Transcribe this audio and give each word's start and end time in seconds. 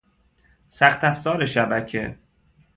سخت 0.69 1.03
افزار 1.03 1.45
شبکه 1.45 2.17